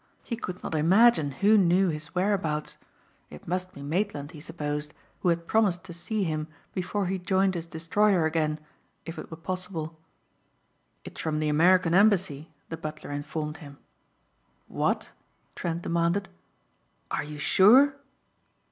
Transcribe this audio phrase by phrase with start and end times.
[0.23, 2.77] He could not imagine who knew his whereabouts.
[3.29, 7.53] It must be Maitland, he supposed, who had promised to see him before he joined
[7.53, 8.59] his destroyer again
[9.05, 9.99] if it were possible.
[11.03, 13.77] "It's from the American Embassy," the butler informed him.
[14.67, 15.11] "What?"
[15.53, 16.29] Trent demanded.
[17.11, 17.93] "Are you sure?"